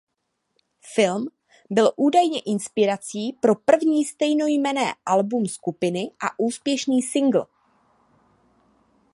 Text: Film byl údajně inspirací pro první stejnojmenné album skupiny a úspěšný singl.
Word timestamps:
Film 0.95 1.27
byl 1.69 1.91
údajně 1.95 2.39
inspirací 2.41 3.33
pro 3.33 3.55
první 3.55 4.05
stejnojmenné 4.05 4.93
album 5.05 5.45
skupiny 5.45 6.11
a 6.19 6.39
úspěšný 6.39 7.01
singl. 7.01 7.47